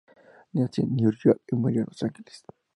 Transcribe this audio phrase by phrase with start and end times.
[0.53, 2.43] Nació en Nueva York, y murió en Los Ángeles.